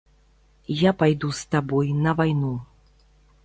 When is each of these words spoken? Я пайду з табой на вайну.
Я 0.83 0.93
пайду 1.03 1.29
з 1.41 1.53
табой 1.53 1.93
на 2.07 2.17
вайну. 2.21 2.51